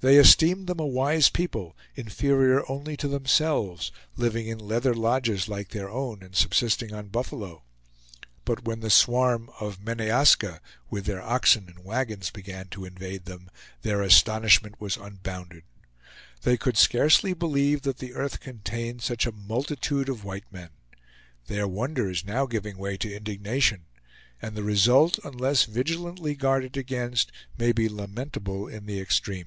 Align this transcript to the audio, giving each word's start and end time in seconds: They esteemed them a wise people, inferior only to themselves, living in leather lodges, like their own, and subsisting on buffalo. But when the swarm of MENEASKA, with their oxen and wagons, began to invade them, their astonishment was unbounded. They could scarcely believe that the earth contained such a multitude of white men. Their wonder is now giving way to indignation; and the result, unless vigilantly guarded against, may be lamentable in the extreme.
They 0.00 0.16
esteemed 0.16 0.68
them 0.68 0.78
a 0.78 0.86
wise 0.86 1.28
people, 1.28 1.76
inferior 1.96 2.62
only 2.70 2.96
to 2.98 3.08
themselves, 3.08 3.90
living 4.14 4.46
in 4.46 4.60
leather 4.60 4.94
lodges, 4.94 5.48
like 5.48 5.70
their 5.70 5.90
own, 5.90 6.22
and 6.22 6.36
subsisting 6.36 6.94
on 6.94 7.08
buffalo. 7.08 7.64
But 8.44 8.62
when 8.64 8.78
the 8.78 8.90
swarm 8.90 9.50
of 9.58 9.80
MENEASKA, 9.82 10.60
with 10.88 11.06
their 11.06 11.20
oxen 11.20 11.64
and 11.66 11.84
wagons, 11.84 12.30
began 12.30 12.68
to 12.68 12.84
invade 12.84 13.24
them, 13.24 13.50
their 13.82 14.00
astonishment 14.02 14.80
was 14.80 14.96
unbounded. 14.96 15.64
They 16.42 16.56
could 16.56 16.76
scarcely 16.76 17.34
believe 17.34 17.82
that 17.82 17.98
the 17.98 18.14
earth 18.14 18.38
contained 18.38 19.02
such 19.02 19.26
a 19.26 19.32
multitude 19.32 20.08
of 20.08 20.22
white 20.22 20.46
men. 20.52 20.70
Their 21.48 21.66
wonder 21.66 22.08
is 22.08 22.24
now 22.24 22.46
giving 22.46 22.78
way 22.78 22.96
to 22.98 23.12
indignation; 23.16 23.86
and 24.40 24.54
the 24.54 24.62
result, 24.62 25.18
unless 25.24 25.64
vigilantly 25.64 26.36
guarded 26.36 26.76
against, 26.76 27.32
may 27.58 27.72
be 27.72 27.88
lamentable 27.88 28.68
in 28.68 28.86
the 28.86 29.00
extreme. 29.00 29.46